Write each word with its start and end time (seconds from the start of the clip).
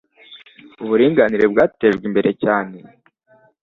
Uburinganire 0.83 1.45
bwatejwe 1.51 2.03
imbere 2.09 2.31
cyane 2.43 2.77